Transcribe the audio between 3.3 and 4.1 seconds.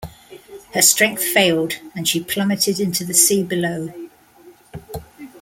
below.